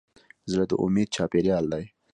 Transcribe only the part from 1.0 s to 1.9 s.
چاپېریال دی.